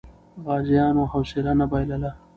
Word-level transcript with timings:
غازیانو 0.45 1.03
حوصله 1.13 1.51
نه 1.59 1.65
بایله. 1.71 2.11